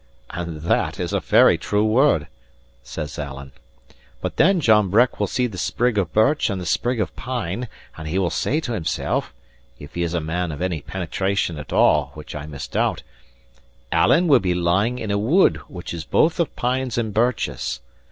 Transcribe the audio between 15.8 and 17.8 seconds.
IS BOTH OF PINES AND BIRCHES.